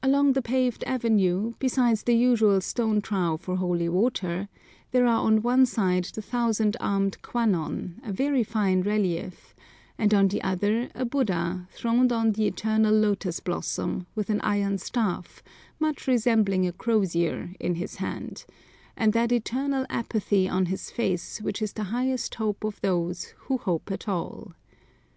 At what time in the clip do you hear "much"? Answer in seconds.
15.80-16.06